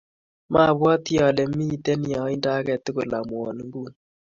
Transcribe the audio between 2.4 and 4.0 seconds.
age tugul amwoun nguni